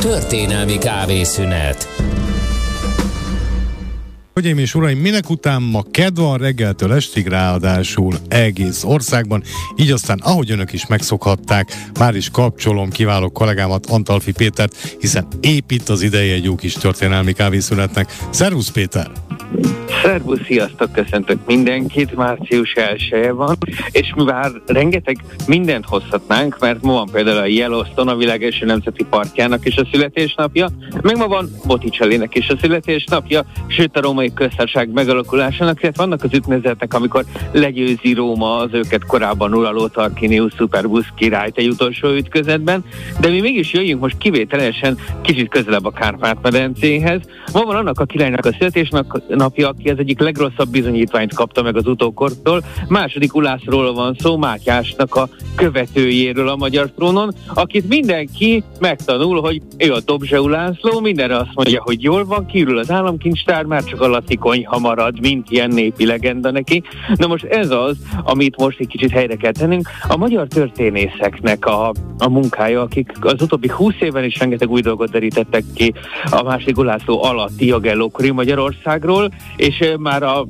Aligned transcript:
Történelmi 0.00 0.78
kávészünet 0.78 1.88
Hölgyeim 4.34 4.58
és 4.58 4.74
uraim, 4.74 4.98
minek 4.98 5.30
után 5.30 5.62
ma 5.62 5.82
kedv 5.90 6.20
van 6.20 6.38
reggeltől 6.38 6.92
estig 6.92 7.26
ráadásul 7.26 8.14
egész 8.28 8.84
országban, 8.84 9.42
így 9.76 9.90
aztán 9.90 10.18
ahogy 10.22 10.50
önök 10.50 10.72
is 10.72 10.86
megszokhatták, 10.86 11.76
már 11.98 12.14
is 12.14 12.30
kapcsolom 12.30 12.90
kiváló 12.90 13.30
kollégámat 13.30 13.86
Antalfi 13.86 14.32
Pétert, 14.32 14.96
hiszen 15.00 15.26
épít 15.40 15.88
az 15.88 16.02
ideje 16.02 16.34
egy 16.34 16.44
jó 16.44 16.54
kis 16.54 16.72
történelmi 16.72 17.32
kávészünetnek. 17.32 18.16
Szervusz 18.30 18.70
Péter! 18.70 19.29
Szervusz, 20.02 20.44
sziasztok, 20.44 20.92
köszöntök 20.92 21.38
mindenkit, 21.46 22.16
március 22.16 22.72
1 22.72 23.30
van, 23.32 23.56
és 23.90 24.12
már 24.16 24.50
rengeteg 24.66 25.16
mindent 25.46 25.84
hozhatnánk, 25.84 26.56
mert 26.60 26.82
ma 26.82 26.92
van 26.92 27.08
például 27.12 27.38
a 27.38 27.46
Yellowstone, 27.46 28.10
a 28.10 28.16
világ 28.16 28.44
első 28.44 28.66
nemzeti 28.66 29.04
parkjának 29.04 29.66
is 29.66 29.76
a 29.76 29.86
születésnapja, 29.92 30.68
meg 31.02 31.16
ma 31.16 31.26
van 31.26 31.50
Botticellinek 31.66 32.34
is 32.34 32.48
a 32.48 32.56
születésnapja, 32.60 33.44
sőt 33.66 33.96
a 33.96 34.00
római 34.00 34.32
köztársaság 34.32 34.92
megalakulásának, 34.92 35.82
illetve 35.82 36.02
vannak 36.02 36.24
az 36.24 36.34
ütnezetek, 36.34 36.94
amikor 36.94 37.24
legyőzi 37.52 38.12
Róma 38.12 38.56
az 38.56 38.70
őket 38.72 39.04
korábban 39.06 39.54
uraló 39.54 39.86
Tarquinius 39.86 40.52
Superbus 40.56 41.12
királyt 41.16 41.58
egy 41.58 41.68
utolsó 41.68 42.08
ütközetben, 42.08 42.84
de 43.20 43.28
mi 43.28 43.40
mégis 43.40 43.72
jöjjünk 43.72 44.00
most 44.00 44.18
kivételesen 44.18 44.98
kicsit 45.22 45.48
közelebb 45.48 45.84
a 45.84 45.90
Kárpát-medencéhez. 45.90 47.20
Ma 47.52 47.62
van 47.62 47.76
annak 47.76 48.00
a 48.00 48.04
királynak 48.04 48.44
a 48.44 48.52
születésnapja, 48.52 49.22
aki 49.40 49.90
az 49.90 49.98
egyik 49.98 50.20
legrosszabb 50.20 50.68
bizonyítványt 50.68 51.34
kapta 51.34 51.62
meg 51.62 51.76
az 51.76 51.86
utókortól. 51.86 52.62
Második 52.88 53.34
Ulászról 53.34 53.94
van 53.94 54.16
szó, 54.18 54.36
Mátyásnak 54.36 55.14
a 55.14 55.28
követőjéről 55.54 56.48
a 56.48 56.56
magyar 56.56 56.90
trónon, 56.90 57.34
akit 57.54 57.88
mindenki 57.88 58.64
megtanul, 58.80 59.40
hogy 59.40 59.62
ő 59.76 59.92
a 59.92 60.00
Dobzse 60.00 60.40
Ulászló, 60.40 61.00
mindenre 61.00 61.36
azt 61.36 61.54
mondja, 61.54 61.82
hogy 61.82 62.02
jól 62.02 62.24
van, 62.24 62.46
kívül 62.46 62.78
az 62.78 62.90
államkincstár, 62.90 63.64
már 63.64 63.84
csak 63.84 64.00
a 64.00 64.08
Laci 64.08 64.36
konyha 64.36 64.78
marad, 64.78 65.20
mint 65.20 65.50
ilyen 65.50 65.70
népi 65.70 66.06
legenda 66.06 66.50
neki. 66.50 66.82
Na 67.14 67.26
most 67.26 67.44
ez 67.44 67.70
az, 67.70 67.96
amit 68.22 68.56
most 68.56 68.80
egy 68.80 68.86
kicsit 68.86 69.10
helyre 69.10 69.36
kell 69.36 69.52
tennünk. 69.52 69.88
A 70.08 70.16
magyar 70.16 70.46
történészeknek 70.48 71.66
a, 71.66 71.92
a 72.18 72.28
munkája, 72.28 72.80
akik 72.80 73.12
az 73.20 73.42
utóbbi 73.42 73.68
húsz 73.68 74.00
éven 74.00 74.24
is 74.24 74.38
rengeteg 74.38 74.70
új 74.70 74.80
dolgot 74.80 75.10
derítettek 75.10 75.64
ki 75.74 75.94
a 76.30 76.42
másik 76.42 76.78
Ulászló 76.78 77.22
alatti 77.22 77.66
jogellókori 77.66 78.30
Magyarországról, 78.30 79.29
és 79.56 79.94
már 79.98 80.22
a 80.22 80.46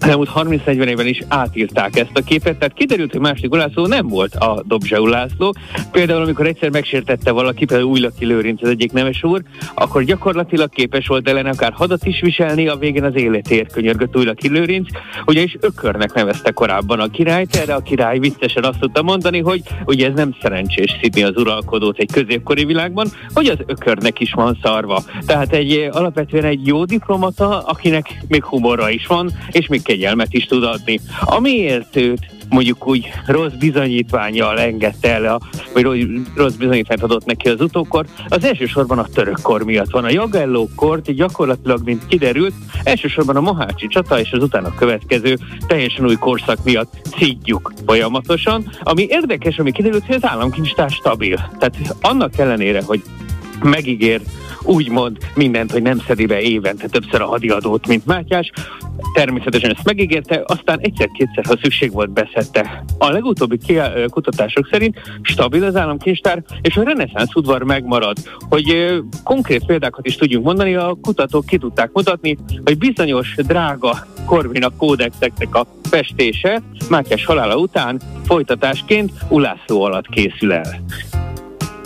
elmúlt 0.00 0.30
30-40 0.34 0.66
évben 0.66 1.06
is 1.06 1.20
átírták 1.28 1.96
ezt 1.96 2.10
a 2.18 2.22
képet, 2.22 2.58
tehát 2.58 2.74
kiderült, 2.74 3.12
hogy 3.12 3.20
második 3.20 3.52
Ulászló 3.52 3.86
nem 3.86 4.08
volt 4.08 4.34
a 4.34 4.62
Dobzsa 4.66 5.00
Ulászló. 5.00 5.54
Például, 5.92 6.22
amikor 6.22 6.46
egyszer 6.46 6.70
megsértette 6.70 7.30
valaki, 7.30 7.64
például 7.64 7.90
Újlaki 7.90 8.24
Lőrinc 8.24 8.62
az 8.62 8.68
egyik 8.68 8.92
neves 8.92 9.22
úr, 9.22 9.42
akkor 9.74 10.02
gyakorlatilag 10.02 10.70
képes 10.70 11.06
volt 11.06 11.28
ellen 11.28 11.46
akár 11.46 11.72
hadat 11.72 12.06
is 12.06 12.20
viselni, 12.20 12.68
a 12.68 12.76
végén 12.76 13.04
az 13.04 13.16
életért 13.16 13.72
könyörgött 13.72 14.16
Újlaki 14.16 14.48
Lőrinc, 14.48 14.88
ugyanis 15.24 15.56
ökörnek 15.60 16.12
nevezte 16.12 16.50
korábban 16.50 17.00
a 17.00 17.10
királyt, 17.10 17.56
erre 17.56 17.74
a 17.74 17.82
király 17.82 18.18
viccesen 18.18 18.64
azt 18.64 18.78
tudta 18.78 19.02
mondani, 19.02 19.40
hogy 19.40 19.62
ugye 19.84 20.08
ez 20.08 20.14
nem 20.14 20.36
szerencsés 20.42 20.96
szidni 21.00 21.22
az 21.22 21.36
uralkodót 21.36 21.98
egy 21.98 22.12
középkori 22.12 22.64
világban, 22.64 23.06
hogy 23.34 23.46
az 23.46 23.58
ökörnek 23.66 24.20
is 24.20 24.32
van 24.32 24.58
szarva. 24.62 25.02
Tehát 25.26 25.52
egy 25.52 25.88
alapvetően 25.92 26.44
egy 26.44 26.66
jó 26.66 26.84
diplomata, 26.84 27.58
akinek 27.60 28.18
még 28.28 28.44
humorra 28.44 28.90
is 28.90 29.06
van, 29.06 29.30
és 29.50 29.66
még 29.66 29.82
kegyelmet 29.84 30.32
is 30.32 30.44
tud 30.46 30.64
adni. 30.64 31.00
Amiért 31.20 31.96
őt 31.96 32.32
mondjuk 32.48 32.88
úgy 32.88 33.10
rossz 33.26 33.52
bizonyítványjal 33.52 34.58
engedte 34.58 35.12
el, 35.12 35.24
a, 35.24 35.40
vagy 35.72 36.06
rossz 36.34 36.54
bizonyítványt 36.54 37.02
adott 37.02 37.24
neki 37.24 37.48
az 37.48 37.60
utókor, 37.60 38.06
az 38.28 38.44
elsősorban 38.44 38.98
a 38.98 39.06
török 39.14 39.38
kor 39.42 39.62
miatt 39.62 39.90
van. 39.90 40.04
A 40.04 40.10
Jagelló 40.10 40.68
kort 40.76 41.14
gyakorlatilag, 41.14 41.80
mint 41.84 42.06
kiderült, 42.06 42.54
elsősorban 42.82 43.36
a 43.36 43.40
Mohácsi 43.40 43.86
csata 43.86 44.20
és 44.20 44.32
az 44.32 44.42
utána 44.42 44.74
következő 44.74 45.38
teljesen 45.66 46.06
új 46.06 46.16
korszak 46.16 46.64
miatt 46.64 46.92
szídjuk 47.18 47.72
folyamatosan, 47.86 48.70
ami 48.82 49.06
érdekes, 49.08 49.58
ami 49.58 49.72
kiderült, 49.72 50.06
hogy 50.06 50.14
az 50.14 50.24
államkincstár 50.24 50.90
stabil. 50.90 51.36
Tehát 51.58 51.96
annak 52.00 52.38
ellenére, 52.38 52.82
hogy 52.86 53.02
megígér 53.62 54.20
úgymond 54.62 55.18
mindent, 55.34 55.72
hogy 55.72 55.82
nem 55.82 55.98
szedi 56.06 56.26
be 56.26 56.40
évente 56.40 56.88
többször 56.88 57.20
a 57.20 57.26
hadiadót, 57.26 57.86
mint 57.86 58.06
Mátyás. 58.06 58.50
Természetesen 59.14 59.70
ezt 59.70 59.84
megígérte, 59.84 60.42
aztán 60.46 60.80
egyszer-kétszer, 60.80 61.44
ha 61.44 61.56
szükség 61.62 61.92
volt, 61.92 62.10
beszette. 62.10 62.84
A 62.98 63.10
legutóbbi 63.10 63.58
kutatások 64.08 64.68
szerint 64.70 65.00
stabil 65.22 65.64
az 65.64 65.76
államkincstár, 65.76 66.42
és 66.60 66.76
a 66.76 66.82
reneszánsz 66.82 67.34
udvar 67.34 67.62
megmarad. 67.62 68.16
Hogy 68.48 68.98
konkrét 69.24 69.66
példákat 69.66 70.06
is 70.06 70.16
tudjunk 70.16 70.44
mondani, 70.44 70.74
a 70.74 70.96
kutatók 71.02 71.46
ki 71.46 71.58
tudták 71.58 71.90
mutatni, 71.92 72.38
hogy 72.64 72.78
bizonyos 72.78 73.34
drága 73.36 74.06
Korvina 74.26 74.70
kódexeknek 74.76 75.54
a 75.54 75.66
festése 75.82 76.62
Mátyás 76.88 77.24
halála 77.24 77.56
után 77.56 78.00
folytatásként 78.24 79.12
Ulászló 79.28 79.82
alatt 79.82 80.08
készül 80.08 80.52
el. 80.52 80.84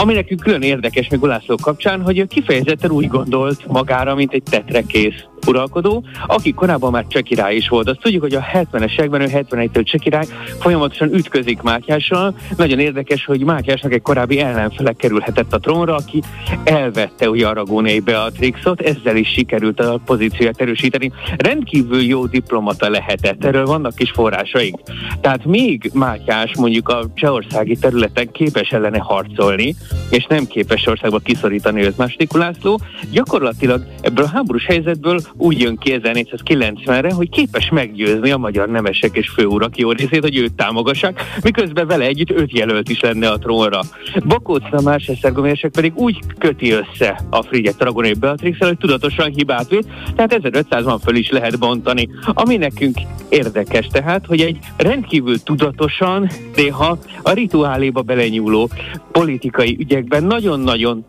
Ami 0.00 0.14
nekünk 0.14 0.40
külön 0.40 0.62
érdekes 0.62 1.08
még 1.08 1.22
Ulászló 1.22 1.56
kapcsán, 1.62 2.02
hogy 2.02 2.18
ő 2.18 2.24
kifejezetten 2.24 2.90
úgy 2.90 3.08
gondolt 3.08 3.66
magára, 3.66 4.14
mint 4.14 4.32
egy 4.32 4.42
tetrekész 4.50 5.24
uralkodó, 5.46 6.04
aki 6.26 6.52
korábban 6.52 6.90
már 6.90 7.06
csekirály 7.06 7.56
is 7.56 7.68
volt. 7.68 7.88
Azt 7.88 8.00
tudjuk, 8.00 8.22
hogy 8.22 8.34
a 8.34 8.46
70-es 8.52 8.92
években, 8.92 9.20
ő 9.20 9.26
71-től 9.32 9.84
csekirály 9.84 10.26
folyamatosan 10.60 11.14
ütközik 11.14 11.62
Mátyással. 11.62 12.34
Nagyon 12.56 12.78
érdekes, 12.78 13.24
hogy 13.24 13.44
Mátyásnak 13.44 13.92
egy 13.92 14.02
korábbi 14.02 14.40
ellenfele 14.40 14.92
kerülhetett 14.92 15.52
a 15.52 15.58
trónra, 15.58 15.94
aki 15.94 16.22
elvette 16.64 17.30
ugye 17.30 17.46
Aragóniai 17.46 18.00
Beatrixot, 18.00 18.80
ezzel 18.80 19.16
is 19.16 19.28
sikerült 19.28 19.80
a 19.80 20.00
pozícióját 20.04 20.60
erősíteni. 20.60 21.12
Rendkívül 21.36 22.02
jó 22.02 22.26
diplomata 22.26 22.90
lehetett, 22.90 23.44
erről 23.44 23.66
vannak 23.66 23.94
kis 23.94 24.10
forrásaink. 24.10 24.78
Tehát 25.20 25.44
még 25.44 25.90
Mátyás 25.94 26.56
mondjuk 26.56 26.88
a 26.88 27.04
csehországi 27.14 27.76
területen 27.76 28.30
képes 28.32 28.70
ellene 28.70 28.98
harcolni, 28.98 29.74
és 30.10 30.26
nem 30.28 30.46
képes 30.46 30.86
országba 30.86 31.18
kiszorítani 31.18 31.84
őt 31.84 31.96
második 31.96 32.32
László, 32.32 32.80
gyakorlatilag 33.10 33.86
ebből 34.00 34.24
a 34.24 34.28
háborús 34.28 34.66
helyzetből 34.66 35.20
úgy 35.36 35.60
jön 35.60 35.76
ki 35.76 36.00
1490-re, 36.02 37.12
hogy 37.12 37.30
képes 37.30 37.70
meggyőzni 37.70 38.30
a 38.30 38.36
magyar 38.36 38.68
nemesek 38.68 39.16
és 39.16 39.28
főurak 39.28 39.78
jó 39.78 39.92
részét, 39.92 40.22
hogy 40.22 40.36
őt 40.36 40.52
támogassák, 40.52 41.22
miközben 41.42 41.86
vele 41.86 42.04
együtt 42.04 42.30
öt 42.30 42.52
jelölt 42.52 42.88
is 42.88 43.00
lenne 43.00 43.30
a 43.30 43.38
trónra. 43.38 43.80
Bakóc 44.24 44.70
Tamás 44.70 45.06
Esztergomérsek 45.06 45.70
pedig 45.70 45.92
úgy 45.96 46.18
köti 46.38 46.70
össze 46.70 47.20
a 47.30 47.42
Frigyet 47.42 47.80
Aragonai 47.80 48.14
beatrix 48.14 48.58
hogy 48.58 48.78
tudatosan 48.78 49.30
hibát 49.30 49.68
vét, 49.68 49.86
tehát 50.16 50.40
1500-ban 50.42 50.98
föl 51.04 51.16
is 51.16 51.30
lehet 51.30 51.58
bontani. 51.58 52.08
Ami 52.26 52.56
nekünk 52.56 52.98
érdekes 53.28 53.86
tehát, 53.86 54.26
hogy 54.26 54.40
egy 54.40 54.58
rendkívül 54.76 55.42
tudatosan, 55.42 56.30
néha 56.56 56.98
a 57.22 57.32
rituáléba 57.32 58.02
belenyúló 58.02 58.68
politikai 59.12 59.76
ügyekben 59.78 60.24
nagyon-nagyon 60.24 61.04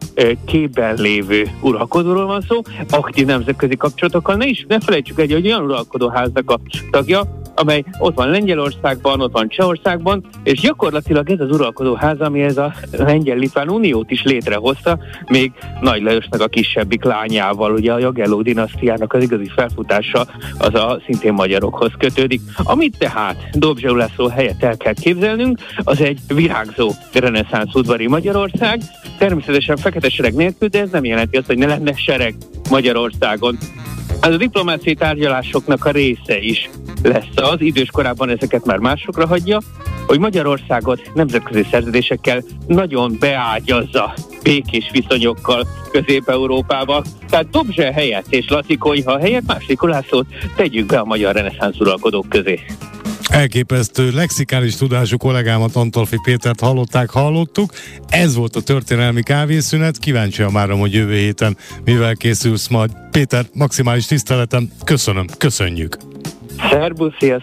képben 0.46 0.96
lévő 0.96 1.50
uralkodóról 1.62 2.26
van 2.26 2.42
szó, 2.42 2.62
aktív 2.90 3.26
nemzetközi 3.26 3.78
kapcsolat 3.78 4.12
kapcsolatokkal. 4.12 4.36
Ne 4.36 4.46
is, 4.46 4.66
ne 4.68 4.80
felejtsük 4.80 5.20
egy, 5.20 5.32
hogy 5.32 5.46
olyan 5.46 5.64
uralkodóháznak 5.64 6.52
a 6.52 6.60
tagja, 6.92 7.41
amely 7.62 7.84
ott 8.00 8.16
van 8.16 8.30
Lengyelországban, 8.30 9.22
ott 9.22 9.32
van 9.32 9.50
Csehországban, 9.50 10.24
és 10.44 10.60
gyakorlatilag 10.60 11.30
ez 11.30 11.40
az 11.40 11.50
uralkodóház, 11.50 12.20
ami 12.20 12.42
ez 12.42 12.58
a 12.58 12.74
Lengyel-Litván 12.92 13.70
Uniót 13.70 14.12
is 14.12 14.24
létrehozta, 14.24 15.00
még 15.28 15.52
Nagy 15.82 16.02
Lajosnak 16.02 16.42
a 16.42 16.48
kisebbik 16.48 17.04
lányával, 17.04 17.74
ugye 17.74 17.94
a 17.94 18.00
Jagelló 18.00 18.42
dinasztiának 18.42 19.14
az 19.14 19.24
igazi 19.24 19.52
felfutása 19.56 20.26
az 20.58 20.74
a 20.74 21.02
szintén 21.06 21.34
magyarokhoz 21.34 21.92
kötődik. 21.98 22.42
Amit 22.58 22.98
tehát 22.98 23.50
Dobzsa 23.52 23.92
Ulászló 23.92 24.28
helyett 24.28 24.64
el 24.64 24.78
kell 24.78 24.94
képzelnünk, 24.94 25.60
az 25.84 26.02
egy 26.02 26.20
virágzó 26.28 26.92
reneszánsz 27.14 27.76
udvari 27.76 28.08
Magyarország, 28.08 28.82
természetesen 29.18 29.78
fekete 29.78 30.10
sereg 30.10 30.34
nélkül, 30.34 30.68
de 30.68 30.80
ez 30.80 30.90
nem 30.92 31.06
jelenti 31.06 31.38
azt, 31.38 31.48
hogy 31.48 31.58
ne 31.58 31.66
lenne 31.66 31.94
sereg 31.96 32.36
Magyarországon. 32.70 33.58
Ez 34.22 34.34
a 34.34 34.38
diplomáciai 34.38 34.96
tárgyalásoknak 34.96 35.86
a 35.86 35.92
része 35.92 36.40
is 36.40 36.70
lesz 37.04 37.36
az, 37.36 37.62
idős 37.62 37.90
korában 37.92 38.30
ezeket 38.30 38.66
már 38.66 38.78
másokra 38.78 39.28
hagyja, 39.28 39.60
hogy 40.08 40.20
Magyarországot 40.20 41.12
nemzetközi 41.14 41.68
szerződésekkel 41.72 42.44
nagyon 42.68 43.18
beágyazza 43.20 44.14
békés 44.44 44.90
viszonyokkal 44.92 45.68
Közép-Európába. 45.92 47.04
Tehát 47.30 47.50
Dobzse 47.50 47.92
helyett 47.92 48.26
és 48.30 48.50
Laci 48.50 48.78
Konyha 48.78 49.20
helyett 49.20 49.48
másik 49.48 49.84
Ulászót 49.84 50.28
tegyük 50.56 50.86
be 50.86 51.00
a 51.00 51.06
magyar 51.06 51.36
reneszánsz 51.36 51.80
uralkodók 51.80 52.30
közé. 52.30 52.60
Elképesztő 53.30 54.12
lexikális 54.12 54.76
tudású 54.76 55.18
kollégámat 55.18 55.76
Antolfi 55.76 56.18
Pétert 56.24 56.60
hallották, 56.60 57.10
hallottuk. 57.10 57.74
Ez 58.10 58.36
volt 58.36 58.56
a 58.56 58.62
történelmi 58.62 59.24
kávészünet. 59.24 59.98
Kíváncsi 59.98 60.44
már, 60.52 60.70
hogy 60.70 60.94
jövő 60.94 61.16
héten 61.16 61.58
mivel 61.84 62.16
készülsz 62.16 62.68
majd. 62.68 62.92
Péter, 63.12 63.46
maximális 63.54 64.06
tiszteletem. 64.06 64.70
Köszönöm, 64.84 65.26
köszönjük. 65.38 66.11
Szerbusz, 66.70 67.14
sziasztok! 67.18 67.40